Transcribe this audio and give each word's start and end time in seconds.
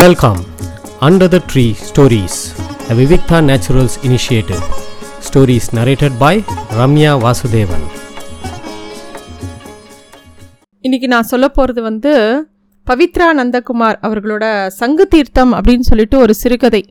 Welcome 0.00 0.38
under 1.00 1.30
the 1.32 1.38
tree 1.50 1.64
stories 1.88 2.36
a 2.90 2.94
Vivikta 2.98 3.38
naturals 3.48 3.96
initiative 4.02 4.62
Stories 5.26 5.66
narrated 5.78 6.16
by 6.18 6.40
Ramya 6.78 7.12
Vasudevan 7.24 7.84
இன்னைக்கு 10.80 11.08
நான் 11.08 11.28
சொல்ல 11.32 11.48
போகிறது 11.48 11.82
வந்து 11.82 12.12
பவித்ரா 12.86 13.28
நந்தகுமார் 13.40 14.00
அவர்களோட 14.02 14.66
சங்கு 14.80 15.08
தீர்த்தம் 15.08 15.54
அப்படின்னு 15.54 15.88
சொல்லிட்டு 15.90 16.18
ஒரு 16.18 16.34
சிறுகதை. 16.34 16.82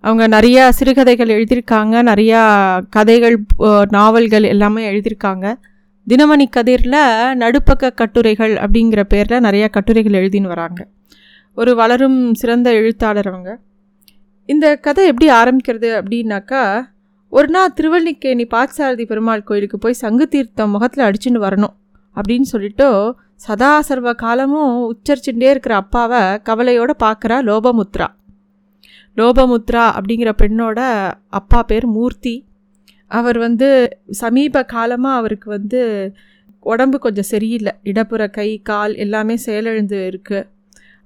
அவங்க 0.00 0.40
நிறையா 0.40 0.68
சிறுகதைகள் 0.68 1.34
எழுதியிருக்காங்க 1.38 1.94
நிறையா 2.10 2.42
கதைகள் 2.90 3.44
நாவல்கள் 3.90 4.42
எல்லாமே 4.42 4.90
எழுதியிருக்காங்க. 4.92 5.54
தினமணி 6.06 6.48
கதிரில் 6.56 7.02
நடுப்பக்க 7.42 7.94
கட்டுரைகள் 7.94 8.54
அப்படிங்கிற 8.54 9.02
பேரில் 9.02 9.44
நிறையா 9.48 9.70
கட்டுரைகள் 9.70 10.18
எழுதின்னு 10.22 10.52
வராங்க. 10.54 10.86
ஒரு 11.56 11.74
வளரும் 11.74 12.18
சிறந்த 12.34 12.68
எழுத்தாளர் 12.72 13.28
அவங்க. 13.28 13.50
இந்த 14.48 14.66
கதை 14.76 15.02
எப்படி 15.06 15.26
ஆரம்பிக்கிறது 15.30 15.88
அப்படின்னாக்கா 15.98 16.62
ஒரு 17.32 17.48
நாள் 17.48 17.74
திருவல்லிக்கேணி 17.76 18.44
பாட்சாரதி 18.54 19.04
பெருமாள் 19.06 19.42
கோயிலுக்கு 19.42 19.78
போய் 19.78 19.92
சங்கு 19.92 20.28
தீர்த்தம் 20.28 20.70
முகத்தில் 20.70 21.04
அடிச்சுட்டு 21.04 21.40
வரணும் 21.46 21.74
அப்படின்னு 22.16 22.46
சொல்லிட்டு 22.52 22.86
சதா 23.34 23.80
சர்வ 23.80 24.14
காலமும் 24.14 24.72
உச்சரிச்சுட்டே 24.90 25.50
இருக்கிற 25.50 25.74
அப்பாவை 25.74 26.20
கவலையோடு 26.42 26.94
பார்க்குறா 27.02 27.38
லோபமுத்ரா. 27.48 28.08
லோபமுத்ரா 29.16 29.84
அப்படிங்கிற 29.98 30.32
பெண்ணோட 30.42 30.80
அப்பா 31.28 31.62
பேர் 31.62 31.86
மூர்த்தி. 31.86 32.34
அவர் 33.06 33.38
வந்து 33.38 33.68
சமீப 34.10 34.64
காலமாக 34.64 35.16
அவருக்கு 35.16 35.50
வந்து 35.50 35.82
உடம்பு 36.60 36.98
கொஞ்சம் 36.98 37.30
சரியில்லை. 37.32 37.72
இடப்புற 37.84 38.30
கை 38.30 38.60
கால் 38.62 38.94
எல்லாமே 38.96 39.36
செயலிழந்து 39.36 40.00
இருக்குது 40.10 40.48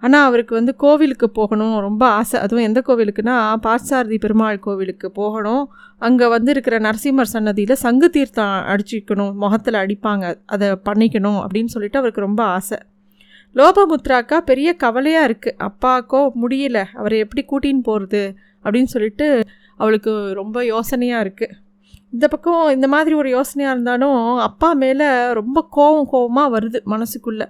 ஆனால் 0.02 0.24
அவருக்கு 0.28 0.54
வந்து 0.58 0.72
கோவிலுக்கு 0.82 1.26
போகணும் 1.38 1.74
ரொம்ப 1.86 2.02
ஆசை. 2.18 2.36
அதுவும் 2.44 2.66
எந்த 2.68 2.80
கோவிலுக்குன்னா 2.88 3.36
பாட்சாரதி 3.66 4.16
பெருமாள் 4.24 4.58
கோவிலுக்கு 4.66 5.08
போகணும். 5.20 5.62
அங்கே 6.06 6.26
வந்து 6.34 6.50
இருக்கிற 6.54 6.78
நரசிம்மர் 6.86 7.32
சன்னதியில் 7.34 7.82
சங்கு 7.84 8.08
தீர்த்தம் 8.16 8.56
அடிச்சிக்கணும் 8.72 9.32
முகத்தில் 9.44 9.80
அடிப்பாங்க 9.82 10.24
அதை 10.56 10.68
பண்ணிக்கணும் 10.88 11.40
அப்படின்னு 11.44 11.74
சொல்லிட்டு 11.76 12.00
அவருக்கு 12.02 12.26
ரொம்ப 12.28 12.42
ஆசை. 12.56 12.78
லோபமுத்ராக்கா 13.56 14.38
பெரிய 14.50 14.68
கவலையாக 14.84 15.28
இருக்குது 15.28 15.58
அப்பாக்கோ 15.68 16.22
முடியல 16.42 16.78
அவரை 17.00 17.18
எப்படி 17.24 17.42
கூட்டின்னு 17.52 17.86
போகிறது 17.90 18.24
அப்படின்னு 18.64 18.90
சொல்லிட்டு 18.94 19.28
அவளுக்கு 19.80 20.12
ரொம்ப 20.40 20.64
யோசனையாக 20.72 21.24
இருக்குது 21.24 21.54
இந்த 22.14 22.26
பக்கம் 22.32 22.60
இந்த 22.74 22.86
மாதிரி 22.94 23.14
ஒரு 23.14 23.28
யோசனையாக 23.36 23.74
இருந்தாலும் 23.74 24.18
அப்பா 24.48 24.68
மேலே 24.82 25.06
ரொம்ப 25.38 25.58
கோவம் 25.76 26.10
கோவமாக 26.12 26.52
வருது 26.56 26.78
மனசுக்குள்ளே. 26.92 27.46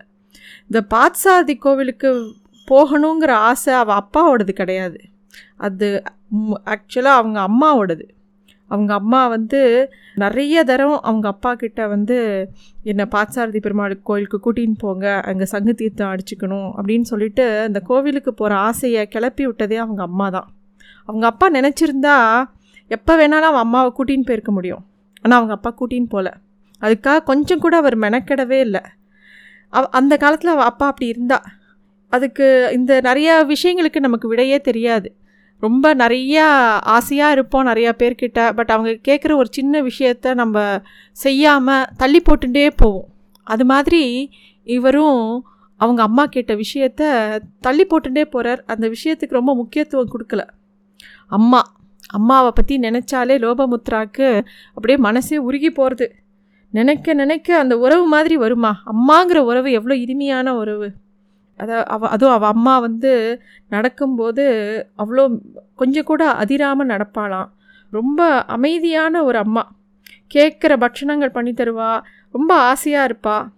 இந்த 0.70 0.80
பாத்சாதி 0.94 1.54
கோவிலுக்கு 1.58 2.10
போகணுங்கிற 2.68 3.32
ஆசை 3.48 3.72
அவள் 3.80 4.00
அப்பாவோடது 4.02 4.52
கிடையாது. 4.60 4.98
அது 5.66 5.88
ஆக்சுவலாக 6.74 7.20
அவங்க 7.20 7.38
அம்மாவோடது. 7.48 8.06
அவங்க 8.70 8.92
அம்மா 8.94 9.20
வந்து 9.34 9.60
நிறைய 10.22 10.64
தரம் 10.64 10.94
அவங்க 11.08 11.26
அப்பா 11.28 11.50
கிட்ட 11.54 11.80
வந்து 11.86 12.16
என்னை 12.82 13.04
பாத்சாரதி 13.14 13.60
பெருமாள் 13.60 13.94
கோயிலுக்கு 14.08 14.38
கூட்டின்னு 14.44 14.78
போங்க 14.78 15.06
அங்கே 15.30 15.46
சங்கு 15.52 15.72
தீர்த்தம் 15.74 16.12
அடிச்சுக்கணும் 16.12 16.68
அப்படின்னு 16.78 17.06
சொல்லிட்டு 17.12 17.44
அந்த 17.66 17.80
கோவிலுக்கு 17.90 18.32
போகிற 18.34 18.56
ஆசையை 18.68 19.02
கிளப்பி 19.06 19.44
விட்டதே 19.46 19.76
அவங்க 19.84 20.02
அம்மா 20.02 20.26
தான். 20.36 20.48
அவங்க 21.08 21.24
அப்பா 21.26 21.48
நினச்சிருந்தா 21.50 22.16
எப்போ 22.90 23.12
வேணாலும் 23.20 23.50
அவன் 23.52 23.64
அம்மாவை 23.66 23.90
கூட்டின்னு 23.98 24.28
போயிருக்க 24.28 24.52
முடியும். 24.52 24.82
ஆனால் 25.22 25.38
அவங்க 25.38 25.54
அப்பா 25.58 25.72
கூட்டின்னு 25.80 26.12
போகல 26.14 26.30
அதுக்காக 26.82 27.24
கொஞ்சம் 27.30 27.62
கூட 27.64 27.74
அவர் 27.76 27.96
மெனக்கெடவே 27.98 28.58
இல்லை. 28.66 28.82
அந்த 29.84 30.16
காலத்தில் 30.16 30.50
அப்பா 30.50 30.86
அப்படி 30.86 31.06
இருந்தா. 31.06 31.42
அதுக்கு 32.08 32.70
இந்த 32.72 33.00
நிறையா 33.00 33.34
விஷயங்களுக்கு 33.52 33.98
நமக்கு 33.98 34.28
விடையே 34.28 34.60
தெரியாது. 34.60 35.14
ரொம்ப 35.60 35.94
நிறையா 35.94 36.44
ஆசையாக 36.96 37.32
இருப்போம் 37.32 37.66
நிறையா 37.66 37.92
பேர்கிட்ட. 37.98 38.54
பட் 38.54 38.70
அவங்க 38.70 38.90
கேட்குற 39.08 39.34
ஒரு 39.34 39.48
சின்ன 39.50 39.82
விஷயத்த 39.82 40.34
நம்ம 40.34 40.80
செய்யாமல் 41.12 41.86
தள்ளி 41.96 42.22
போட்டுட்டே 42.22 42.70
போவோம். 42.76 43.08
அது 43.44 43.64
மாதிரி 43.64 44.30
இவரும் 44.64 45.44
அவங்க 45.76 46.02
அம்மா 46.02 46.26
கேட்ட 46.26 46.54
விஷயத்த 46.54 47.02
தள்ளி 47.60 47.86
போட்டுட்டே 47.86 48.24
போகிறார் 48.24 48.64
அந்த 48.66 48.88
விஷயத்துக்கு 48.88 49.38
ரொம்ப 49.40 49.54
முக்கியத்துவம் 49.54 50.12
கொடுக்கல. 50.12 50.42
அம்மா 51.26 51.74
அம்மாவை 52.08 52.50
பற்றி 52.54 52.78
நினச்சாலே 52.78 53.34
லோபமுத்ராக்கு 53.44 54.44
அப்படியே 54.68 54.98
மனசே 54.98 55.38
உருகி 55.38 55.70
போகிறது 55.70 56.14
நினைக்க 56.70 57.14
நினைக்க 57.14 57.58
அந்த 57.58 57.78
உறவு 57.78 58.06
மாதிரி 58.06 58.36
வருமா? 58.36 58.82
அம்மாங்கிற 58.86 59.36
உறவு 59.36 59.72
எவ்வளோ 59.72 59.94
இனிமையான 59.94 60.56
உறவு. 60.56 60.88
அதை 61.56 61.84
அவ 61.84 62.08
அதுவும் 62.08 62.34
அவள் 62.34 62.48
அம்மா 62.48 62.78
வந்து 62.78 63.40
நடக்கும்போது 63.68 64.44
அவ்வளோ 64.98 65.38
கொஞ்சம் 65.74 66.04
கூட 66.04 66.32
அதிராமல் 66.32 66.88
நடப்பாளாம். 66.88 67.48
ரொம்ப 67.90 68.44
அமைதியான 68.44 69.24
ஒரு 69.24 69.38
அம்மா. 69.38 69.64
கேட்குற 70.34 70.72
பட்சணங்கள் 70.76 71.32
பண்ணி 71.32 71.52
தருவா. 71.52 72.02
ரொம்ப 72.30 72.54
ஆசையாக 72.54 73.08
இருப்பா. 73.08 73.48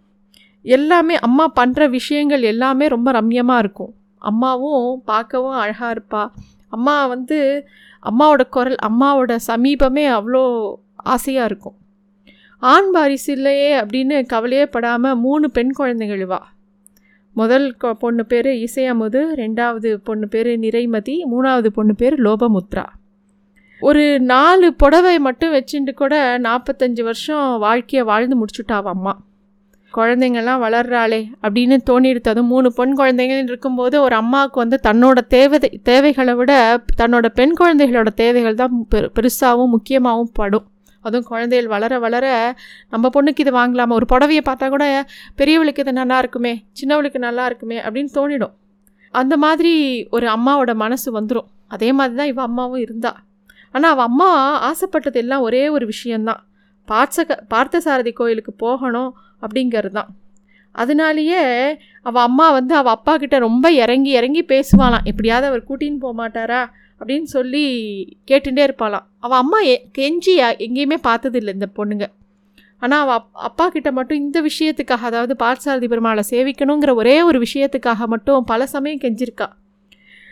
எல்லாமே 0.63 1.15
அம்மா 1.17 1.53
பண்ணுற 1.61 1.91
விஷயங்கள் 1.91 2.43
எல்லாமே 2.43 2.89
ரொம்ப 2.89 3.13
ரம்யமாக 3.13 3.59
இருக்கும். 3.59 3.95
அம்மாவும் 4.19 5.03
பார்க்கவும் 5.05 5.51
அழகாக 5.51 5.95
இருப்பா. 5.95 6.31
அம்மா 6.69 7.07
வந்து 7.07 7.67
அம்மாவோட 8.03 8.49
குரல் 8.49 8.77
அம்மாவோட 8.89 9.39
சமீபமே 9.47 10.05
அவ்வளோ 10.11 10.75
ஆசையாக 10.95 11.45
இருக்கும். 11.45 11.77
ஆண் 12.61 12.91
வாரிசு 12.91 13.33
இல்லையே 13.33 13.81
அப்படின்னு 13.81 14.27
கவலையே 14.27 14.67
படாமல் 14.67 15.17
மூணு 15.17 15.51
பெண் 15.51 15.73
குழந்தைகள் 15.73 16.27
வா 16.27 16.41
முதல் 17.35 17.77
பொண்ணு 17.99 18.27
பேர் 18.27 18.47
இசையமுது 18.47 19.21
ரெண்டாவது 19.37 19.95
பொண்ணு 19.95 20.29
பேர் 20.29 20.47
நிறைமதி 20.47 21.15
மூணாவது 21.33 21.67
பொண்ணு 21.67 21.95
பேர் 21.95 22.23
லோபமுத்ரா. 22.23 22.85
ஒரு 23.81 24.21
நாலு 24.21 24.75
புடவை 24.75 25.19
மட்டும் 25.19 25.53
வச்சுட்டு 25.55 25.93
கூட 25.95 26.39
நாற்பத்தஞ்சு 26.39 27.03
வருஷம் 27.03 27.59
வாழ்க்கையை 27.59 28.09
வாழ்ந்து 28.09 28.37
முடிச்சுட்டாவ 28.41 28.83
அம்மா. 28.83 29.27
குழந்தைங்கள்லாம் 29.95 30.63
வளர்றாளே 30.65 31.21
அப்படின்னு 31.43 31.77
தோணிடுத்து 31.91 32.33
அதுவும் 32.33 32.47
மூணு 32.47 32.73
பெண் 32.73 32.97
குழந்தைங்கன்னு 32.99 33.43
இருக்கும்போது 33.43 34.03
ஒரு 34.03 34.15
அம்மாவுக்கு 34.15 34.59
வந்து 34.61 34.81
தன்னோட 34.89 35.19
தேவை 35.27 35.59
தேவைகளை 35.83 36.35
விட 36.35 36.81
தன்னோட 37.03 37.29
பெண் 37.29 37.55
குழந்தைகளோட 37.61 38.07
தேவைகள் 38.15 38.55
தான் 38.55 38.87
பெரு 38.89 39.13
பெருசாகவும் 39.15 39.73
முக்கியமாகவும் 39.77 40.33
படும். 40.33 40.67
அதுவும் 41.09 41.29
குழந்தைகள் 41.31 41.69
வளர 41.75 41.93
வளர 42.05 42.27
நம்ம 42.95 43.11
பொண்ணுக்கு 43.17 43.45
இது 43.45 43.53
வாங்கலாமா? 43.61 43.95
ஒரு 44.01 44.09
புடவையை 44.13 44.43
பார்த்தா 44.49 44.69
கூட 44.75 44.87
பெரியவளுக்கு 45.41 45.85
இது 45.85 45.95
நல்லா 46.01 46.19
இருக்குமே 46.25 46.55
சின்னவளுக்கு 46.81 47.21
நல்லா 47.29 47.47
இருக்குமே 47.51 47.79
அப்படின்னு 47.87 48.13
தோணிடும். 48.19 48.55
அந்த 49.15 49.35
மாதிரி 49.45 49.75
ஒரு 50.17 50.27
அம்மாவோட 50.37 50.73
மனசு 50.85 51.09
வந்துடும் 51.19 51.49
அதே 51.75 51.89
மாதிரி 51.99 52.15
தான் 52.21 52.31
இவள் 52.33 52.49
அம்மாவும் 52.49 52.83
இருந்தா. 52.87 53.13
ஆனால் 53.75 53.93
அவள் 53.95 54.09
அம்மா 54.11 54.29
ஆசைப்பட்டது 54.69 55.19
எல்லாம் 55.23 55.45
ஒரே 55.47 55.63
ஒரு 55.77 55.85
விஷயந்தான் 55.93 56.43
பார்த்த 56.89 57.37
பார்த்தசாரதி 57.55 58.13
கோயிலுக்கு 58.21 58.53
போகணும் 58.65 59.11
அப்படிங்கிறது 59.43 59.97
தான் 59.99 60.11
அதனாலேயே 60.75 61.43
அவள் 62.09 62.27
அம்மா 62.29 62.47
வந்து 62.57 62.75
அவள் 62.81 62.95
அப்பா 62.97 63.13
கிட்ட 63.23 63.37
ரொம்ப 63.47 63.67
இறங்கி 63.83 64.11
இறங்கி 64.19 64.43
பேசுவாளாம். 64.53 65.07
எப்படியாவது 65.11 65.47
அவர் 65.51 65.67
கூட்டின்னு 65.69 66.03
போக 66.05 66.15
மாட்டாரா 66.21 66.61
அப்படின்னு 67.01 67.29
சொல்லி 67.35 67.65
கேட்டுகிட்டே 68.31 68.63
இருப்பாளாம். 68.69 69.07
அவள் 69.19 69.39
அம்மா 69.39 69.59
எ 69.61 69.77
கெஞ்சி 69.99 70.35
எங்கேயுமே 70.67 70.99
பார்த்ததில்லை 71.03 71.53
இந்த 71.55 71.69
பொண்ணுங்க. 71.77 72.07
ஆனால் 72.83 73.01
அவள் 73.01 73.15
அப் 73.15 73.31
அப்பா 73.49 73.69
கிட்ட 73.69 73.91
மட்டும் 73.93 74.19
இந்த 74.19 74.39
விஷயத்துக்காக 74.43 75.05
அதாவது 75.11 75.35
பார்சாரதி 75.45 75.87
பெருமாளை 75.93 76.23
சேவிக்கணுங்கிற 76.31 76.95
ஒரே 76.95 77.17
ஒரு 77.23 77.39
விஷயத்துக்காக 77.47 78.07
மட்டும் 78.07 78.45
பல 78.45 78.67
சமயம் 78.67 79.03
கெஞ்சிருக்கா. 79.05 79.49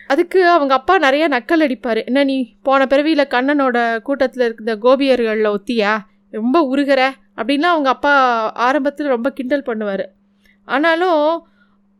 அதுக்கு 0.07 0.41
அவங்க 0.49 0.73
அப்பா 0.75 0.95
நிறைய 0.99 1.25
நக்கல் 1.29 1.65
அடிப்பார். 1.67 2.01
என்ன 2.05 2.25
நீ 2.25 2.37
போன 2.63 2.87
பிறவியில் 2.87 3.33
கண்ணனோட 3.35 3.79
கூட்டத்தில் 4.03 4.45
இருக்கிற 4.45 4.75
கோபியர்களில் 4.85 5.55
ஒத்தியா? 5.57 5.93
ரொம்ப 6.33 6.57
உருகிற? 6.73 7.01
அப்படின்லாம் 7.37 7.75
அவங்க 7.75 7.89
அப்பா 7.89 8.13
ஆரம்பத்தில் 8.67 9.07
ரொம்ப 9.07 9.29
கிண்டல் 9.31 9.67
பண்ணுவார். 9.67 10.05
ஆனாலும் 10.69 11.23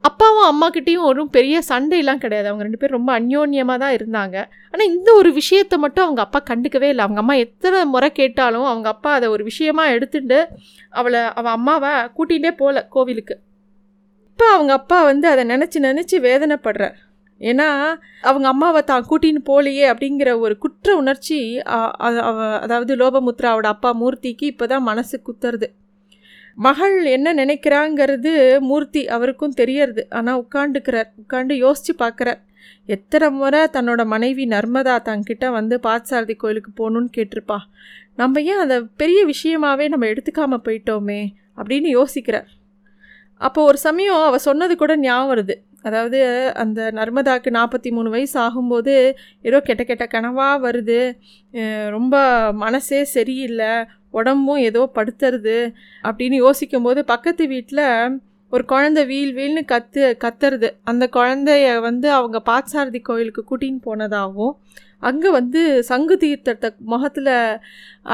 அப்பாவும் 0.09 0.49
அம்மாக்கிட்டேயும் 0.51 1.09
ஒரு 1.11 1.29
பெரிய 1.29 1.57
சண்டையெல்லாம் 1.69 2.23
கிடையாது. 2.25 2.49
அவங்க 2.49 2.63
ரெண்டு 2.63 2.79
பேரும் 2.79 2.97
ரொம்ப 2.99 3.11
அந்யோன்யமாக 3.21 3.79
தான் 3.79 3.95
இருந்தாங்க. 3.95 4.37
ஆனால் 4.71 4.87
இந்த 4.87 5.09
ஒரு 5.15 5.33
விஷயத்தை 5.33 5.79
மட்டும் 5.79 6.03
அவங்க 6.03 6.23
அப்பா 6.23 6.41
கண்டுக்கவே 6.51 6.89
இல்லை. 6.89 6.99
அவங்க 6.99 7.21
அம்மா 7.21 7.35
எத்தனை 7.35 7.85
முறை 7.85 8.13
கேட்டாலும் 8.13 8.65
அவங்க 8.65 8.89
அப்பா 8.89 9.13
அதை 9.13 9.29
ஒரு 9.29 9.45
விஷயமாக 9.45 9.93
எடுத்துட்டு 9.93 10.39
அவளை 10.91 11.21
அவள் 11.21 11.53
அம்மாவை 11.53 11.91
கூட்டிகிட்டே 11.91 12.51
போகல 12.57 12.87
கோவிலுக்கு. 12.87 13.37
இப்போ 14.31 14.47
அவங்க 14.53 14.73
அப்பா 14.73 15.05
வந்து 15.05 15.29
அதை 15.29 15.45
நினச்சி 15.45 15.79
நினச்சி 15.79 16.17
வேதனைப்படுறார். 16.27 16.97
ஏன்னா 17.41 17.69
அவங்க 18.23 18.49
அம்மாவை 18.49 18.83
தான் 18.83 19.07
கூட்டின்னு 19.11 19.41
போகலையே 19.47 19.85
அப்படிங்கிற 19.93 20.39
ஒரு 20.39 20.59
குற்ற 20.59 20.97
உணர்ச்சி 20.97 21.61
அவ- 21.61 22.59
அதாவது 22.59 22.97
லோபமுத்ராவோட 22.97 23.67
அப்பா 23.67 23.91
மூர்த்திக்கு 24.01 24.47
இப்போ 24.53 24.67
தான் 24.67 24.83
மனசு 24.83 25.23
குத்துறது. 25.27 25.67
மகள் 26.59 26.97
என்ன 27.17 27.29
நினைக்கிறாங்கிறது 27.35 28.33
மூர்த்தி 28.69 29.03
அவருக்கும் 29.09 29.57
தெரியறது. 29.61 30.03
ஆனால் 30.11 30.41
உட்காண்டுக்கிறார் 30.43 31.11
உட்காந்து 31.23 31.55
யோசித்து 31.65 31.95
பார்க்குறார். 32.03 32.41
எத்தனை 32.87 33.29
முறை 33.31 33.61
தன்னோட 33.77 34.03
மனைவி 34.07 34.45
நர்மதா 34.47 34.95
தங்கிட்ட 35.09 35.47
வந்து 35.59 35.77
பாத்சாரதி 35.83 36.35
கோயிலுக்கு 36.37 36.73
போகணுன்னு 36.81 37.11
கேட்டிருப்பா. 37.17 37.59
நம்ம 38.21 38.41
ஏன் 38.51 38.63
அதை 38.65 38.77
பெரிய 39.03 39.21
விஷயமாவே 39.33 39.87
நம்ம 39.95 40.07
எடுத்துக்காம 40.07 40.59
போயிட்டோமே 40.67 41.21
அப்படின்னு 41.59 41.89
யோசிக்கிறார். 41.99 42.49
அப்போ 43.41 43.61
ஒரு 43.63 43.79
சமயம் 43.87 44.27
அவள் 44.29 44.47
சொன்னது 44.49 44.75
கூட 44.77 44.93
ஞாபகம் 44.97 45.31
வருது. 45.33 45.55
அதாவது 45.83 46.21
அந்த 46.63 46.81
நர்மதாக்கு 46.99 47.49
நாற்பத்தி 47.57 47.91
மூணு 47.91 48.09
வயசு 48.15 48.37
ஆகும்போது 48.45 48.95
ஏதோ 49.49 49.59
கெட்ட 49.61 49.83
கெட்ட 49.85 50.05
கனவாக 50.15 50.57
வருது. 50.67 51.01
ரொம்ப 51.97 52.17
மனசே 52.65 53.01
சரியில்லை. 53.17 53.73
உடம்பும் 54.21 54.63
ஏதோ 54.69 54.83
படுத்துறது 54.99 55.59
அப்படின்னு 56.05 56.39
யோசிக்கும்போது 56.47 57.03
பக்கத்து 57.05 57.45
வீட்டில் 57.47 57.85
ஒரு 58.53 58.65
குழந்தை 58.65 59.03
வீல் 59.07 59.33
வீல்னு 59.37 59.63
கத்து 59.73 60.03
கத்துறது. 60.25 60.69
அந்த 60.91 61.05
குழந்தைய 61.17 61.69
வந்து 61.81 62.09
அவங்க 62.19 62.39
பாட்சாரதி 62.51 63.01
கோயிலுக்கு 63.09 63.43
கூட்டின்னு 63.51 63.81
போனதாகவும் 63.87 64.55
அங்கே 65.09 65.31
வந்து 65.31 65.61
சங்கு 65.89 66.15
தீர்த்தத்தை 66.23 66.69
முகத்தில் 66.93 67.33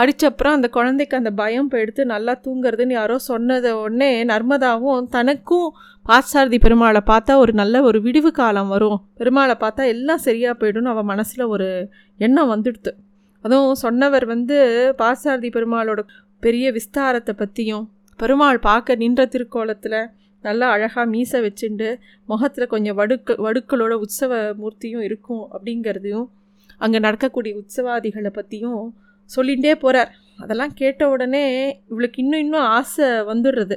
அடித்தப்புறம் 0.01 0.57
அந்த 0.57 0.69
குழந்தைக்கு 0.77 1.15
அந்த 1.21 1.31
பயம் 1.41 1.71
போயிடுத்து 1.73 2.05
நல்லா 2.15 2.33
தூங்குறதுன்னு 2.45 2.99
யாரோ 2.99 3.17
சொன்னதை 3.29 3.73
உடனே 3.83 4.11
நர்மதாவும் 4.25 5.07
தனக்கும் 5.17 5.69
பாட்சாரதி 6.07 6.59
பெருமாளை 6.65 7.03
பார்த்தா 7.13 7.33
ஒரு 7.45 7.53
நல்ல 7.61 7.83
ஒரு 7.89 7.99
விடிவு 8.07 8.31
காலம் 8.41 8.73
வரும். 8.75 8.99
பெருமாளை 9.21 9.57
பார்த்தா 9.65 9.85
எல்லாம் 9.95 10.25
சரியாக 10.27 10.55
போயிடும்னு 10.61 10.93
அவள் 10.95 11.11
மனசில் 11.13 11.51
ஒரு 11.55 11.69
எண்ணம் 12.21 12.53
வந்துடுது 12.53 12.93
அதுவும் 13.43 13.75
சொன்னவர் 13.75 14.25
வந்து 14.25 14.57
பாசாரதி 14.99 15.49
பெருமாளோட 15.51 16.01
பெரிய 16.41 16.73
விஸ்தாரத்தை 16.73 17.35
பற்றியும் 17.37 17.91
பெருமாள் 18.19 18.59
பார்க்க 18.59 18.95
நின்ற 18.95 19.27
திருக்கோலத்தில் 19.27 20.01
நல்லா 20.45 20.67
அழகாக 20.69 21.07
மீசை 21.07 21.41
வச்சுண்டு 21.41 21.89
முகத்தில் 22.27 22.67
கொஞ்சம் 22.67 22.97
வடுக்கு 22.97 23.33
வடுக்களோட 23.43 23.93
உற்சவ 23.93 24.55
மூர்த்தியும் 24.55 25.01
இருக்கும் 25.01 25.51
அப்படிங்கிறதையும் 25.53 26.29
அங்கே 26.79 26.99
நடக்கக்கூடிய 26.99 27.55
உற்சவாதிகளை 27.57 28.31
பற்றியும் 28.31 28.95
சொல்லிகிட்டே 29.31 29.75
போகிறார் 29.75 30.11
அதெல்லாம் 30.39 30.75
கேட்ட 30.75 31.09
உடனே 31.09 31.45
இவளுக்கு 31.89 32.23
இன்னும் 32.23 32.41
இன்னும் 32.41 32.67
ஆசை 32.69 33.05
வந்துடுறது. 33.05 33.77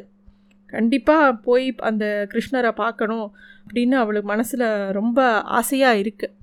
கண்டிப்பாக 0.70 1.34
போய் 1.34 1.76
அந்த 1.80 2.28
கிருஷ்ணரை 2.32 2.72
பார்க்கணும் 2.72 3.28
அப்படின்னு 3.66 3.94
அவளுக்கு 3.94 4.28
மனசில் 4.28 4.66
ரொம்ப 4.92 5.42
ஆசையாக 5.42 5.98
இருக்குது 5.98 6.34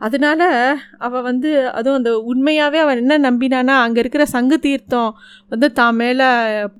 அதனால 0.00 0.42
அவள் 0.98 1.22
வந்து 1.22 1.70
அதுவும் 1.70 1.96
அந்த 1.96 2.18
உண்மையாகவே 2.18 2.78
அவன் 2.78 3.08
என்ன 3.08 3.30
நம்பினானா 3.30 3.74
அங்கே 3.80 4.00
இருக்கிற 4.00 4.24
சங்கு 4.24 4.58
தீர்த்தம் 4.58 5.16
வந்து 5.48 5.72
தான் 5.72 5.94
மேலே 5.94 6.24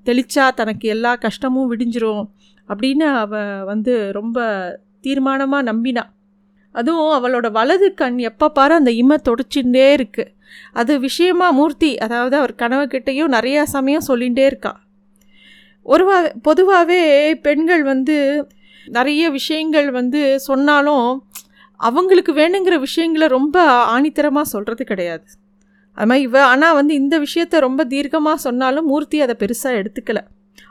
தெளிச்சா 0.05 0.55
தனக்கு 0.55 0.89
எல்லா 0.89 1.15
கஷ்டமும் 1.15 1.77
விடிஞ்சிரும் 1.77 2.29
அப்படின்னு 2.69 3.15
அவள் 3.15 3.65
வந்து 3.65 4.13
ரொம்ப 4.13 4.41
தீர்மானமாக 5.03 5.73
நம்பினா. 5.73 6.03
அதுவும் 6.73 7.25
அவளோட 7.25 7.51
வலது 7.51 7.95
கண் 7.95 8.19
எப்போ 8.19 8.51
பாரு 8.51 8.75
அந்த 8.75 8.91
இமை 8.91 9.19
தொடச்சுட்டே 9.29 9.97
இருக்குது 9.97 10.33
அது 10.73 11.01
விஷயமா 11.01 11.51
மூர்த்தி 11.51 11.97
அதாவது 11.97 12.37
அவர் 12.37 12.55
கனவுக்கிட்டேயும் 12.59 13.33
நிறையா 13.33 13.63
சமயம் 13.63 14.07
சொல்லிகிட்டே 14.09 14.47
இருக்கான் 14.47 14.77
ஒருவா 15.85 16.33
பொதுவாகவே 16.43 17.35
பெண்கள் 17.35 17.83
வந்து 17.83 18.47
நிறைய 18.87 19.31
விஷயங்கள் 19.31 19.91
வந்து 19.91 20.41
சொன்னாலும் 20.41 21.25
அவங்களுக்கு 21.81 22.33
வேணுங்கிற 22.33 22.79
விஷயங்களை 22.79 23.27
ரொம்ப 23.29 23.57
ஆணித்தரமாக 23.95 24.47
சொல்கிறது 24.55 24.85
கிடையாது. 24.85 25.25
அது 25.99 26.09
மாதிரி 26.09 26.27
இவ 26.29 26.37
ஆனால் 26.45 26.75
வந்து 26.75 26.93
இந்த 26.95 27.15
விஷயத்த 27.19 27.59
ரொம்ப 27.59 27.85
தீர்க்கமாக 27.85 28.39
சொன்னாலும் 28.47 28.87
மூர்த்தி 28.87 29.19
அதை 29.21 29.35
பெருசாக 29.39 29.79
எடுத்துக்கல. 29.81 30.21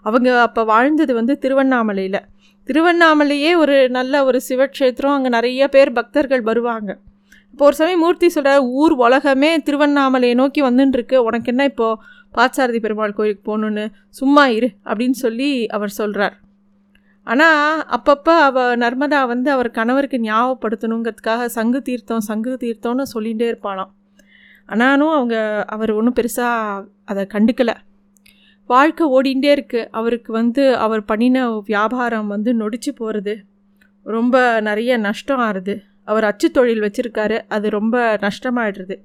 அவங்க 0.07 0.29
அப்போ 0.41 0.61
வாழ்ந்தது 0.63 1.13
வந்து 1.13 1.33
திருவண்ணாமலையில். 1.43 2.21
திருவண்ணாமலையே 2.69 3.51
ஒரு 3.57 3.75
நல்ல 3.89 4.23
ஒரு 4.25 4.39
சிவக்ஷேத்திரம் 4.49 5.15
அங்கே 5.17 5.29
நிறைய 5.29 5.67
பேர் 5.67 5.91
பக்தர்கள் 5.91 6.43
வருவாங்க. 6.49 6.91
இப்போ 7.53 7.65
ஒரு 7.65 7.75
சமயம் 7.75 8.03
மூர்த்தி 8.03 8.27
சொல்கிற 8.29 8.51
ஊர் 8.81 8.93
உலகமே 9.05 9.49
திருவண்ணாமலையை 9.67 10.35
நோக்கி 10.41 10.61
வந்துட்டுருக்கு 10.63 11.17
உனக்கு 11.29 11.51
என்ன 11.53 11.63
இப்போது 11.63 11.99
பாச்சாரதி 12.37 12.79
பெருமாள் 12.79 13.17
கோயிலுக்கு 13.17 13.43
போகணுன்னு 13.49 13.85
சும்மா 14.19 14.43
இரு. 14.57 14.69
அப்படின்னு 14.89 15.17
சொல்லி 15.25 15.49
அவர் 15.77 15.97
சொல்கிறார் 15.99 16.35
ஆனால் 17.31 17.81
அப்பப்போ 17.95 18.33
அவள் 18.47 18.77
நர்மதா 18.83 19.19
வந்து 19.31 19.49
அவர் 19.51 19.69
கணவருக்கு 19.71 20.17
ஞாபகப்படுத்தணுங்கிறதுக்காக 20.23 21.45
சங்கு 21.57 21.79
தீர்த்தம் 21.81 22.23
சங்கு 22.29 22.53
தீர்த்தம்னு 22.63 23.05
சொல்லிகிட்டே 23.13 23.47
இருப்பாளாம். 23.51 23.91
ஆனாலும் 24.69 25.11
அவங்க 25.17 25.35
அவர் 25.67 25.91
ஒன்றும் 25.91 26.17
பெருசாக 26.19 26.85
அதை 27.05 27.23
கண்டுக்கலை. 27.33 27.75
வாழ்க்கை 28.69 29.05
ஓடிண்டே 29.15 29.51
இருக்குது 29.57 29.87
அவருக்கு 29.99 30.31
வந்து 30.33 30.63
அவர் 30.85 31.03
பண்ணின 31.05 31.45
வியாபாரம் 31.69 32.27
வந்து 32.27 32.51
நொடிச்சு 32.53 32.91
போகிறது 32.95 33.35
ரொம்ப 34.05 34.35
நிறைய 34.67 34.91
நஷ்டம் 34.97 35.43
ஆறுது. 35.47 35.75
அவர் 36.05 36.23
அச்சு 36.23 36.47
தொழில் 36.51 36.83
வச்சுருக்காரு. 36.85 37.37
அது 37.47 37.67
ரொம்ப 37.69 37.95
நஷ்டமாயிடுறது 38.25 38.97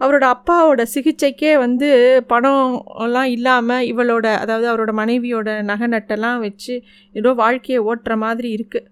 அவரோட 0.00 0.24
அப்பாவோட 0.34 0.82
சிகிச்சைக்கே 0.94 1.52
வந்து 1.58 1.88
பணம் 2.26 2.84
எல்லாம் 2.98 3.30
இல்லாமல் 3.36 3.86
இவளோட 3.92 4.26
அதாவது 4.34 4.66
அவரோட 4.72 4.92
மனைவியோட 4.92 5.62
நகை 5.62 5.88
நட்டெல்லாம் 5.88 6.38
வச்சு 6.38 6.74
ஏதோ 7.14 7.32
வாழ்க்கையை 7.34 7.80
ஓட்டுற 7.84 8.16
மாதிரி 8.16 8.50
இருக்குது 8.56 8.88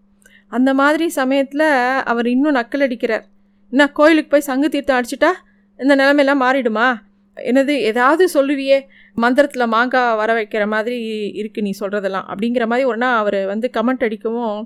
அந்த 0.52 0.70
மாதிரி 0.74 1.06
சமயத்தில் 1.10 1.68
அவர் 2.04 2.26
இன்னும் 2.26 2.54
நக்கல் 2.54 2.84
அடிக்கிறார். 2.86 3.24
என்ன 3.72 3.84
கோயிலுக்கு 3.88 4.30
போய் 4.30 4.48
சங்கு 4.48 4.68
தீர்த்தம் 4.68 4.98
அடிச்சிட்டா? 4.98 5.30
இந்த 5.80 5.92
நிலமையெல்லாம் 5.96 6.42
மாறிடுமா? 6.42 6.88
என்னது 7.36 7.74
ஏதாவது 7.80 8.24
சொல்லுவியே? 8.34 8.78
மந்திரத்தில் 9.16 9.72
மாங்காய் 9.74 10.16
வர 10.16 10.30
வைக்கிற 10.34 10.64
மாதிரி 10.66 10.98
இருக்குது 11.40 11.62
நீ 11.62 11.72
சொல்கிறதெல்லாம் 11.80 12.26
அப்படிங்கிற 12.28 12.66
மாதிரி 12.66 12.84
ஒன்றா 12.88 13.08
அவர் 13.16 13.38
வந்து 13.46 13.66
கமெண்ட் 13.76 14.04
அடிக்கவும் 14.04 14.58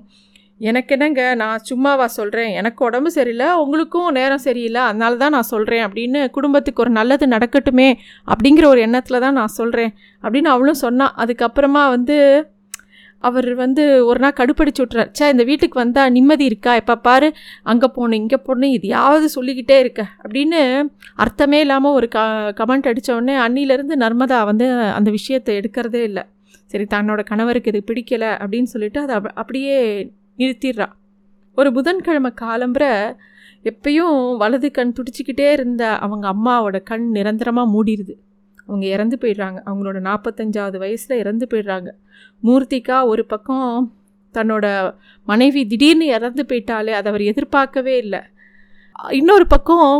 எனக்கு 0.61 0.93
என்னங்க 0.95 1.21
நான் 1.35 1.63
சும்மாவா 1.63 2.05
சொல்கிறேன் 2.05 2.51
எனக்கு 2.51 2.85
உடம்பு 2.85 3.11
சரியில்லை 3.11 3.47
உங்களுக்கும் 3.53 4.11
நேரம் 4.11 4.45
சரியில்லை 4.45 4.81
அதனால 4.81 5.17
தான் 5.17 5.29
நான் 5.29 5.51
சொல்கிறேன் 5.53 5.83
அப்படின்னு 5.87 6.29
குடும்பத்துக்கு 6.29 6.81
ஒரு 6.81 6.89
நல்லது 6.89 7.27
நடக்கட்டுமே 7.27 7.89
அப்படிங்கிற 8.27 8.65
ஒரு 8.65 8.81
எண்ணத்தில் 8.81 9.19
தான் 9.19 9.33
நான் 9.33 9.57
சொல்கிறேன் 9.59 9.91
அப்படின்னு 10.23 10.51
அவளும் 10.55 10.83
சொன்னான் 10.85 11.15
அதுக்கப்புறமா 11.17 11.83
வந்து 11.89 12.17
அவர் 13.23 13.49
வந்து 13.55 13.83
ஒரு 14.05 14.19
நாள் 14.19 14.37
கடுப்படிச்சு 14.39 14.81
விட்றார் 14.83 15.11
சே 15.11 15.29
இந்த 15.29 15.43
வீட்டுக்கு 15.43 15.77
வந்தால் 15.79 16.11
நிம்மதி 16.11 16.45
இருக்கா? 16.45 16.75
எப்போ 16.75 16.95
பாரு 16.97 17.27
அங்கே 17.63 17.87
போகணும் 17.87 18.19
இங்கே 18.19 18.37
போகணும் 18.37 18.69
இதையாவது 18.69 19.27
சொல்லிக்கிட்டே 19.35 19.77
இருக்க. 19.79 20.01
அப்படின்னு 20.23 20.59
அர்த்தமே 21.15 21.59
இல்லாமல் 21.59 21.91
ஒரு 21.91 22.07
க 22.07 22.19
கமெண்ட் 22.59 22.89
அடித்தோடனே 22.91 23.35
அன்னிலேருந்து 23.45 23.97
நர்மதா 24.05 24.39
வந்து 24.45 24.67
அந்த 24.91 25.09
விஷயத்தை 25.09 25.55
எடுக்கிறதே 25.59 26.03
இல்லை. 26.09 26.23
சரி 26.65 26.85
தன்னோட 26.95 27.21
கணவருக்கு 27.23 27.71
இது 27.73 27.81
பிடிக்கலை 27.89 28.31
அப்படின்னு 28.41 28.69
சொல்லிட்டு 28.73 28.99
அதை 28.99 29.15
அப் 29.15 29.31
அப்படியே 29.35 29.75
நிறுத்திடுறா. 30.37 30.87
ஒரு 31.57 31.69
புதன்கிழமை 31.77 32.31
காலம்புரை 32.41 32.91
எப்பயும் 33.69 34.19
வலது 34.41 34.67
கண் 34.71 34.93
துடிச்சிக்கிட்டே 34.97 35.47
இருந்த 35.57 35.83
அவங்க 36.05 36.25
அம்மாவோட 36.33 36.77
கண் 36.89 37.05
நிரந்தரமாக 37.09 37.71
மூடிடுது 37.73 38.13
அவங்க 38.65 38.85
இறந்து 38.95 39.17
போயிடுறாங்க. 39.21 39.59
அவங்களோட 39.69 39.97
நாற்பத்தஞ்சாவது 40.07 40.77
வயசில் 40.77 41.19
இறந்து 41.23 41.45
போயிடுறாங்க. 41.51 41.89
மூர்த்திகா 42.43 42.97
ஒரு 43.11 43.23
பக்கம் 43.33 43.71
தன்னோட 44.33 44.65
மனைவி 45.27 45.61
திடீர்னு 45.67 46.07
இறந்து 46.17 46.43
போயிட்டாலே 46.49 46.93
அதை 46.99 47.07
அவர் 47.11 47.23
எதிர்பார்க்கவே 47.31 47.95
இல்லை. 48.03 48.21
இன்னொரு 49.19 49.47
பக்கம் 49.47 49.91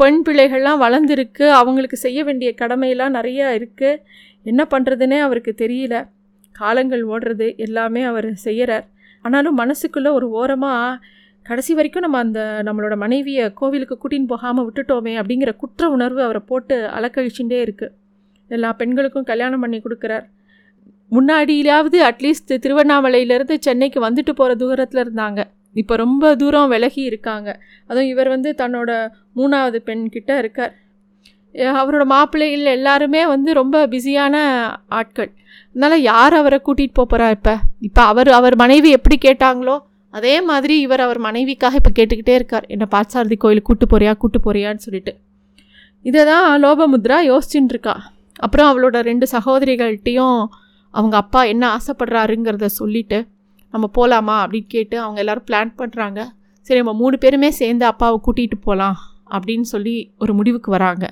பெண் 0.00 0.20
பிள்ளைகள்லாம் 0.26 0.82
வளர்ந்துருக்கு. 0.84 1.46
அவங்களுக்கு 1.60 1.96
செய்ய 1.96 2.20
வேண்டிய 2.24 2.50
கடமையெல்லாம் 2.60 3.16
நிறையா 3.18 3.46
இருக்குது 3.58 4.00
என்ன 4.50 4.62
பண்ணுறதுனே 4.70 5.18
அவருக்கு 5.26 5.54
தெரியல. 5.62 5.96
காலங்கள் 6.56 7.02
ஓடுறது 7.12 7.46
எல்லாமே 7.66 8.02
அவர் 8.10 8.28
செய்கிறார் 8.46 8.86
ஆனாலும் 9.20 9.58
மனசுக்குள்ளே 9.58 10.10
ஒரு 10.12 10.28
ஓரமாக 10.30 10.98
கடைசி 11.42 11.74
வரைக்கும் 11.74 12.02
நம்ம 12.02 12.18
அந்த 12.18 12.40
நம்மளோட 12.66 12.96
மனைவியை 12.96 13.52
கோவிலுக்கு 13.52 13.96
கூட்டின்னு 14.02 14.26
போகாமல் 14.26 14.66
விட்டுட்டோமே 14.66 15.14
அப்படிங்கிற 15.20 15.56
குற்ற 15.56 15.88
உணர்வு 15.90 16.22
அவரை 16.22 16.42
போட்டு 16.46 16.76
அலக்கழிச்சுட்டே 16.86 17.58
இருக்குது 17.66 17.94
எல்லா 18.50 18.72
பெண்களுக்கும் 18.72 19.24
கல்யாணம் 19.24 19.60
பண்ணி 19.60 19.78
கொடுக்குறார். 19.78 20.24
முன்னாடியிலாவது 21.12 21.98
அட்லீஸ்ட் 22.08 22.52
திருவண்ணாமலையிலேருந்து 22.64 23.56
சென்னைக்கு 23.60 24.00
வந்துட்டு 24.08 24.32
போகிற 24.32 24.54
தூரத்தில் 24.54 25.02
இருந்தாங்க. 25.04 25.40
இப்போ 25.72 25.96
ரொம்ப 25.96 26.36
தூரம் 26.36 26.68
விலகி 26.68 27.02
இருக்காங்க. 27.02 27.48
அதுவும் 27.86 28.08
இவர் 28.08 28.28
வந்து 28.28 28.54
தன்னோட 28.58 28.90
மூணாவது 29.36 29.78
பெண்கிட்ட 29.86 30.38
இருக்கார். 30.38 30.72
அவரோட 31.54 32.04
மாப்பிள்ளைகள் 32.04 32.74
எல்லாருமே 32.78 33.26
வந்து 33.26 33.52
ரொம்ப 33.52 33.86
பிஸியான 33.86 34.34
ஆட்கள். 34.88 35.30
அதனால் 35.70 36.00
யார் 36.00 36.34
அவரை 36.34 36.60
கூட்டிகிட்டு 36.66 36.98
போகிறா 37.00 37.30
இப்போ? 37.30 37.54
இப்போ 37.80 38.02
அவர் 38.02 38.28
அவர் 38.28 38.56
மனைவி 38.56 38.90
எப்படி 38.90 39.18
கேட்டாங்களோ 39.26 39.76
அதே 40.14 40.40
மாதிரி 40.40 40.80
இவர் 40.80 41.00
அவர் 41.00 41.20
மனைவிக்காக 41.26 41.74
இப்போ 41.74 41.90
கேட்டுக்கிட்டே 41.98 42.34
இருக்கார். 42.34 42.64
என்னை 42.66 42.86
பாட்சாரதி 42.94 43.36
கோயிலுக்கு 43.36 43.68
கூட்டு 43.68 43.86
போறியா 43.86 44.12
கூட்டு 44.16 44.38
போறியான்னு 44.46 44.76
சொல்லிட்டு. 44.76 45.12
இதை 46.02 46.24
தான் 46.24 46.62
லோபமுத்ரா 46.62 47.18
யோசிச்சுட்டு 47.30 47.68
இருக்கா 47.68 47.94
அப்புறம் 48.36 48.68
அவளோட 48.70 49.00
ரெண்டு 49.00 49.26
சகோதரிகள்கிட்டையும் 49.32 50.48
அவங்க 50.90 51.16
அப்பா 51.16 51.44
என்ன 51.44 51.78
ஆசைப்படுறாருங்கிறத 51.78 52.66
சொல்லிவிட்டு 52.66 53.26
நம்ம 53.72 53.86
போகலாமா 53.86 54.46
அப்படின்னு 54.46 54.66
கேட்டு 54.66 55.00
அவங்க 55.00 55.20
எல்லோரும் 55.20 55.44
பிளான் 55.50 55.72
பண்ணுறாங்க 55.78 56.20
சரி 56.62 56.78
நம்ம 56.78 56.92
மூணு 56.92 57.18
பேருமே 57.18 57.50
சேர்ந்து 57.50 57.84
அப்பாவை 57.84 58.20
கூட்டிகிட்டு 58.26 58.58
போகலாம் 58.64 58.96
அப்படின்னு 59.30 59.60
சொல்லி 59.60 60.12
ஒரு 60.18 60.34
முடிவுக்கு 60.34 60.70
வராங்க. 60.70 61.04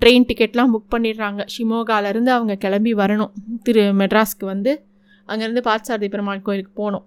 ட்ரெயின் 0.00 0.26
டிக்கெட்லாம் 0.30 0.72
புக் 0.74 0.92
பண்ணிடுறாங்க. 0.94 1.42
ஷிமோகாலேருந்து 1.56 2.32
அவங்க 2.36 2.54
கிளம்பி 2.54 2.94
வரணும். 2.94 3.32
திரு 3.62 3.82
மெட்ராஸ்க்கு 3.82 4.44
வந்து. 4.44 4.72
அங்கேருந்து 5.28 5.62
பாத்சாரதி 5.68 6.08
பெருமாள் 6.08 6.42
கோயிலுக்கு 6.42 6.72
போகணும். 6.74 7.04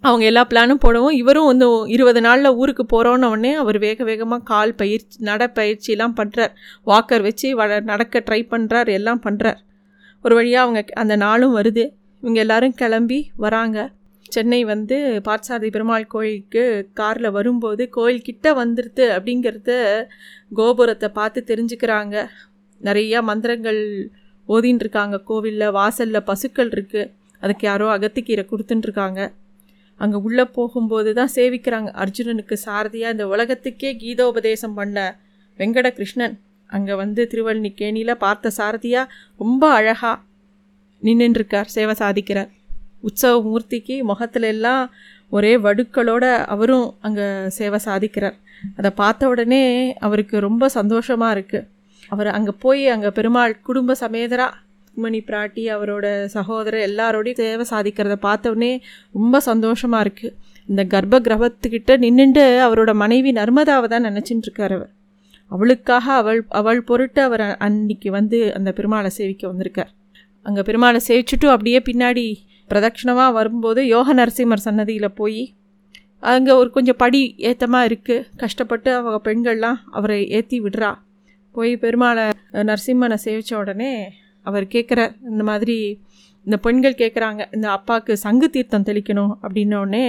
அவங்க 0.00 0.24
எல்லா 0.24 0.42
பிளானும் 0.44 0.80
போடவும் 0.80 1.14
இவரும் 1.14 1.46
வந்து 1.46 1.66
இருபது 1.86 2.20
நாளில் 2.20 2.50
ஊருக்கு 2.52 2.84
போகிறோன்னு 2.92 3.28
உடனே 3.28 3.52
அவர் 3.54 3.78
வேக 3.78 4.04
வேகமாக 4.04 4.42
கால் 4.42 4.74
பயிற்சி 4.74 5.24
நடப்பயிற்சிலாம் 5.24 6.16
பண்ணுறார் 6.18 6.52
வாக்கர் 6.84 7.22
வச்சு 7.22 7.48
வ 7.58 7.80
நடக்க 7.80 8.22
ட்ரை 8.30 8.40
பண்ணுறார் 8.50 8.90
எல்லாம் 8.90 9.22
பண்ணுறார் 9.22 9.56
ஒரு 10.24 10.34
வழியாக 10.34 10.64
அவங்க 10.64 10.92
அந்த 10.94 11.16
நாளும் 11.16 11.56
வருது. 11.56 11.84
இவங்க 12.22 12.40
எல்லோரும் 12.40 12.74
கிளம்பி 12.74 13.30
வராங்க. 13.36 13.78
சென்னை 14.34 14.60
வந்து 14.72 14.96
பார்த்தசாரதி 15.28 15.68
பெருமாள் 15.74 16.12
கோயிலுக்கு 16.14 16.62
காரில் 17.00 17.34
வரும்போது 17.36 17.82
கோயில்கிட்ட 17.96 18.46
வந்துடுது 18.60 19.04
அப்படிங்கிறத 19.16 19.72
கோபுரத்தை 20.58 21.08
பார்த்து 21.18 21.40
தெரிஞ்சுக்கிறாங்க. 21.50 22.16
நிறையா 22.80 23.18
மந்திரங்கள் 23.30 23.80
ஓதின்னு 24.48 24.82
இருக்காங்க 24.84 25.16
கோவிலில் 25.28 25.74
வாசலில் 25.78 26.26
பசுக்கள் 26.30 26.72
இருக்குது 26.74 27.10
அதுக்கு 27.42 27.64
யாரோ 27.68 27.86
அகத்திக்கீரை 27.96 28.44
கொடுத்துட்டுருக்காங்க 28.50 29.20
அங்கே 30.00 30.18
உள்ளே 30.26 30.44
போகும்போது 30.56 31.10
தான் 31.18 31.32
சேவிக்கிறாங்க. 31.36 31.88
அர்ஜுனனுக்கு 32.02 32.56
சாரதியாக 32.66 33.14
இந்த 33.14 33.24
உலகத்துக்கே 33.34 33.90
கீதோபதேசம் 34.02 34.76
பண்ண 34.78 34.98
வெங்கட 35.60 35.88
கிருஷ்ணன் 35.98 36.36
அங்கே 36.70 36.94
வந்து 37.02 37.22
திருவள்ளிக்கேணியில் 37.32 38.20
பார்த்த 38.24 38.52
சாரதியாக 38.58 39.12
ரொம்ப 39.42 39.64
அழகாக 39.78 40.22
நின்றுருக்கார் 41.02 41.74
சேவை 41.76 41.94
சாதிக்கிறார். 42.02 42.50
உற்சவ 43.08 43.34
மூர்த்திக்கு 43.48 43.96
முகத்துல 44.10 44.50
எல்லாம் 44.54 44.82
ஒரே 45.36 45.52
வடுக்களோட 45.66 46.24
அவரும் 46.54 46.86
அங்கே 47.06 47.26
சேவை 47.58 47.78
சாதிக்கிறார். 47.86 48.36
அதை 48.78 48.90
பார்த்த 49.00 49.28
உடனே 49.32 49.62
அவருக்கு 50.06 50.36
ரொம்ப 50.48 50.64
சந்தோஷமாக 50.78 51.34
இருக்குது 51.36 51.66
அவர் 52.12 52.28
அங்கே 52.36 52.52
போய் 52.64 52.82
அங்கே 52.94 53.10
பெருமாள் 53.18 53.54
குடும்ப 53.68 53.96
சமேதரா 54.02 54.46
மணி 54.94 55.18
பிராட்டி 55.28 55.62
அவரோட 55.76 56.06
சகோதரர் 56.34 56.86
எல்லாரோடையும் 56.88 57.40
சேவை 57.42 57.64
சாதிக்கிறத 57.72 58.16
பார்த்தவொடனே 58.26 58.72
ரொம்ப 59.16 59.40
சந்தோஷமாக 59.48 60.04
இருக்குது 60.06 60.34
இந்த 60.68 60.82
கர்ப்ப 60.92 61.16
கிரகத்துக்கிட்ட 61.26 61.96
நின்றுண்டு 62.04 62.44
அவரோட 62.66 62.90
மனைவி 63.02 63.30
நர்மதாவை 63.40 63.88
தான் 63.94 64.06
நினச்சிட்டு 64.08 64.46
இருக்கார் 64.48 64.74
அவர். 64.76 64.92
அவளுக்காக 65.50 66.06
அவள் 66.20 66.40
அவள் 66.60 66.80
பொருட்டு 66.90 67.20
அவர் 67.28 67.44
அன்னைக்கு 67.66 68.08
வந்து 68.18 68.38
அந்த 68.58 68.70
பெருமாளை 68.78 69.10
சேவிக்க 69.18 69.44
வந்திருக்கார். 69.50 69.90
அங்கே 70.46 70.62
பெருமாளை 70.68 71.00
சேவிச்சுட்டு 71.08 71.46
அப்படியே 71.54 71.80
பின்னாடி 71.88 72.24
பிரதட்சிணமாக 72.70 73.32
வரும்போது 73.32 73.80
யோக 73.86 74.14
நரசிம்மர் 74.14 74.64
சன்னதியில் 74.66 75.16
போய் 75.20 75.42
அங்கே 76.32 76.52
ஒரு 76.52 76.68
கொஞ்சம் 76.70 77.00
படி 77.02 77.20
ஏத்தமாக 77.48 77.88
இருக்குது 77.88 78.26
கஷ்டப்பட்டு 78.36 78.90
அவங்க 78.94 79.18
பெண்கள்லாம் 79.28 79.78
அவரை 79.90 80.20
ஏற்றி 80.28 80.58
விடுறா. 80.60 80.90
போய் 81.54 81.72
பெருமாளை 81.76 82.24
நரசிம்மனை 82.70 83.16
சேவித்த 83.24 83.52
உடனே 83.58 83.92
அவர் 84.46 84.66
கேட்குறார் 84.66 85.12
இந்த 85.30 85.42
மாதிரி 85.42 85.76
இந்த 86.46 86.56
பெண்கள் 86.56 87.00
கேட்குறாங்க 87.02 87.42
இந்த 87.54 87.66
அப்பாவுக்கு 87.68 88.14
சங்கு 88.16 88.48
தீர்த்தம் 88.50 88.88
தெளிக்கணும் 88.88 89.32
அப்படின்னோடனே 89.42 90.06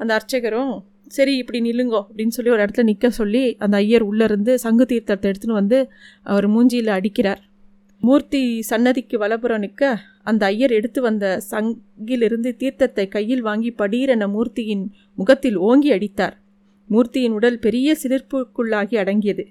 அந்த 0.00 0.10
அர்ச்சகரும் 0.18 0.74
சரி 1.08 1.32
இப்படி 1.36 1.58
நில்லுங்கோ 1.60 2.00
அப்படின்னு 2.08 2.36
சொல்லி 2.36 2.50
ஒரு 2.50 2.62
இடத்துல 2.64 2.84
நிற்க 2.84 3.08
சொல்லி 3.10 3.42
அந்த 3.64 3.76
ஐயர் 3.76 4.04
உள்ளேருந்து 4.10 4.52
சங்கு 4.64 4.84
தீர்த்தத்தை 4.86 5.26
எடுத்துன்னு 5.30 5.60
வந்து 5.60 5.78
அவர் 6.22 6.46
மூஞ்சியில் 6.48 6.96
அடிக்கிறார். 6.96 7.40
மூர்த்தி 8.02 8.62
சன்னதிக்கு 8.62 9.18
வலப்புறம் 9.18 9.58
நிற்க 9.58 9.82
அந்த 10.22 10.46
ஐயர் 10.46 10.70
எடுத்து 10.70 11.00
வந்த 11.00 11.26
சங்கிலிருந்து 11.50 12.56
தீர்த்தத்தை 12.58 13.08
கையில் 13.08 13.40
வாங்கி 13.40 13.70
படீரென 13.78 14.24
மூர்த்தியின் 14.28 14.84
முகத்தில் 15.14 15.56
ஓங்கி 15.56 15.90
அடித்தார். 15.90 16.36
மூர்த்தியின் 16.90 17.32
உடல் 17.32 17.58
பெரிய 17.58 17.96
சிலிர்ப்புக்குள்ளாகி 18.02 18.96
அடங்கியது. 18.96 19.44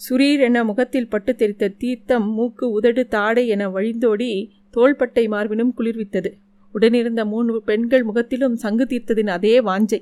சுரீர் 0.00 0.40
என 0.40 0.64
முகத்தில் 0.64 1.08
பட்டு 1.08 1.34
தெரித்த 1.34 1.72
தீர்த்தம் 1.78 2.26
மூக்கு 2.32 2.70
உதடு 2.70 3.02
தாடை 3.08 3.44
என 3.48 3.68
வழிந்தோடி 3.68 4.30
தோள்பட்டை 4.70 5.28
மார்பினும் 5.28 5.74
குளிர்வித்தது. 5.78 6.32
உடனிருந்த 6.74 7.24
மூணு 7.24 7.62
பெண்கள் 7.62 8.04
முகத்திலும் 8.04 8.56
சங்கு 8.56 8.84
தீர்த்ததின் 8.84 9.32
அதே 9.36 9.54
வாஞ்சை. 9.60 10.00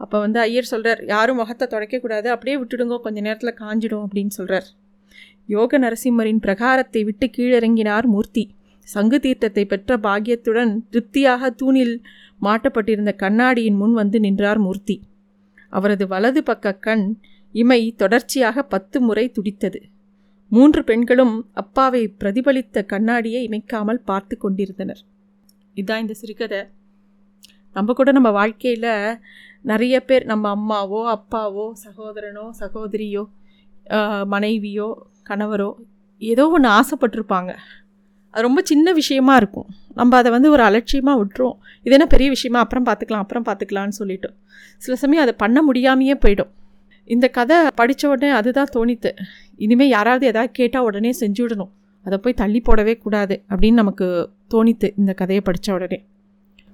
அப்போ 0.00 0.16
வந்து 0.18 0.38
ஐயர் 0.40 0.72
சொல்கிறார் 0.72 1.04
யாரும் 1.04 1.36
முகத்தை 1.36 1.66
தொடக்கக்கூடாது 1.70 2.26
அப்படியே 2.26 2.56
விட்டுடுங்கோ 2.58 2.98
கொஞ்சம் 3.00 3.22
நேரத்தில் 3.22 3.58
காஞ்சிடும் 3.60 4.04
அப்படின்னு 4.06 4.34
சொல்கிறார் 4.38 4.66
யோக 5.48 5.78
நரசிம்மரின் 5.78 6.42
பிரகாரத்தை 6.44 7.00
விட்டு 7.08 7.26
கீழிறங்கினார் 7.36 8.06
மூர்த்தி. 8.14 8.44
சங்கு 8.88 9.18
தீர்த்தத்தை 9.24 9.64
பெற்ற 9.64 9.90
பாக்கியத்துடன் 10.06 10.72
திருப்தியாக 10.90 11.50
தூணில் 11.60 11.94
மாட்டப்பட்டிருந்த 12.40 13.12
கண்ணாடியின் 13.22 13.78
முன் 13.80 13.94
வந்து 14.00 14.18
நின்றார் 14.20 14.60
மூர்த்தி. 14.66 14.96
அவரது 15.72 16.04
வலது 16.12 16.40
பக்க 16.42 16.74
கண் 16.86 17.06
இமை 17.54 17.80
தொடர்ச்சியாக 18.02 18.62
பத்து 18.72 18.96
முறை 19.06 19.24
துடித்தது. 19.36 19.80
மூன்று 20.52 20.80
பெண்களும் 20.84 21.34
அப்பாவை 21.62 22.02
பிரதிபலித்த 22.20 22.84
கண்ணாடியை 22.92 23.40
இமைக்காமல் 23.48 24.04
பார்த்து 24.10 24.34
கொண்டிருந்தனர். 24.36 25.02
இதான் 25.76 26.02
இந்த 26.04 26.14
சிறுகதை. 26.20 26.60
நம்ம 27.76 27.94
கூட 27.94 28.10
நம்ம 28.16 28.30
வாழ்க்கையில் 28.38 28.92
நிறைய 29.70 29.96
பேர் 30.08 30.24
நம்ம 30.24 30.44
அம்மாவோ 30.56 31.00
அப்பாவோ 31.14 31.66
சகோதரனோ 31.84 32.44
சகோதரியோ 32.60 33.24
மனைவியோ 34.34 34.88
கணவரோ 35.28 35.70
ஏதோ 36.22 36.44
ஒன்று 36.56 36.68
ஆசைப்பட்டிருப்பாங்க. 36.68 37.52
அது 38.34 38.44
ரொம்ப 38.46 38.60
சின்ன 38.70 38.92
விஷயமா 38.92 39.36
இருக்கும். 39.36 39.68
நம்ம 39.98 40.16
அதை 40.16 40.30
வந்து 40.34 40.50
ஒரு 40.50 40.62
அலட்சியமாக 40.62 41.16
விட்டுருவோம் 41.20 41.58
இது 41.84 41.94
என்ன 41.96 42.06
பெரிய 42.06 42.28
விஷயமா? 42.34 42.58
அப்புறம் 42.64 42.86
பார்த்துக்கலாம் 42.88 43.24
அப்புறம் 43.24 43.46
பார்த்துக்கலான்னு 43.48 43.98
சொல்லிட்டோம் 44.00 44.36
சில 44.84 44.96
சமயம் 45.02 45.24
அதை 45.24 45.34
பண்ண 45.42 45.58
முடியாமையே 45.68 46.16
போயிடும். 46.24 46.50
இந்த 47.04 47.26
கதை 47.28 47.56
படித்த 47.74 48.08
உடனே 48.08 48.30
அதுதான் 48.30 48.72
தோணித்து 48.76 49.10
இனிமேல் 49.56 49.88
யாராவது 49.88 50.26
எதாவது 50.26 50.52
கேட்டால் 50.52 50.86
உடனே 50.88 51.10
செஞ்சு 51.20 51.42
விடணும். 51.44 51.70
அதை 52.06 52.18
போய் 52.18 52.40
தள்ளி 52.40 52.62
போடவே 52.66 52.94
கூடாது 52.98 53.34
அப்படின்னு 53.50 53.80
நமக்கு 53.82 54.06
தோணித்து 54.54 54.88
இந்த 54.96 55.12
கதையை 55.12 55.42
படித்த 55.46 55.72
உடனே. 55.72 55.98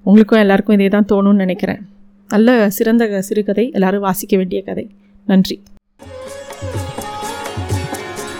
உங்களுக்கும் 0.06 0.42
எல்லாருக்கும் 0.44 0.76
இதே 0.78 0.88
தான் 0.88 1.10
தோணும்னு 1.12 1.44
நினைக்கிறேன். 1.44 1.82
நல்ல 2.30 2.70
சிறந்த 2.70 3.22
சிறுகதை 3.28 3.70
எல்லோரும் 3.70 4.06
வாசிக்க 4.08 4.36
வேண்டிய 4.36 4.62
கதை. 4.62 4.84
நன்றி. 5.26 5.56